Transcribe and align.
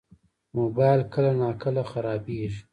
موبایل 0.57 1.01
کله 1.13 1.31
ناکله 1.41 1.83
خرابېږي. 1.91 2.61